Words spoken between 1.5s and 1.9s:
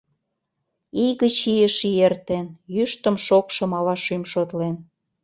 ИЙЫШ